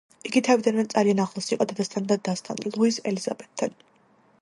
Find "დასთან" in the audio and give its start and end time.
2.31-2.65